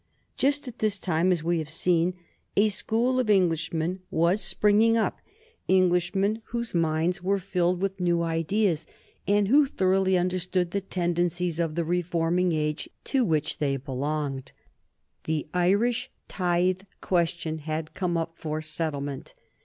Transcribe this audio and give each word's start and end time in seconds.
Just 0.35 0.67
at 0.67 0.79
this 0.79 0.97
time, 0.97 1.31
as 1.31 1.43
we 1.43 1.59
have 1.59 1.69
seen, 1.69 2.15
a 2.57 2.69
school 2.69 3.19
of 3.19 3.29
Englishmen 3.29 3.99
was 4.09 4.41
springing 4.41 4.97
up: 4.97 5.19
Englishmen 5.69 6.41
whose 6.45 6.73
minds 6.73 7.21
were 7.21 7.37
filled 7.37 7.79
with 7.83 7.99
new 7.99 8.23
ideas, 8.23 8.87
and 9.27 9.47
who 9.49 9.67
thoroughly 9.67 10.17
understood 10.17 10.71
the 10.71 10.81
tendencies 10.81 11.59
of 11.59 11.75
the 11.75 11.85
reforming 11.85 12.51
age 12.51 12.89
to 13.03 13.23
which 13.23 13.59
they 13.59 13.77
belonged. 13.77 14.53
The 15.25 15.45
Irish 15.53 16.09
tithe 16.27 16.81
question 17.01 17.59
had 17.59 17.93
come 17.93 18.17
up 18.17 18.33
for 18.39 18.59
settlement. 18.59 19.35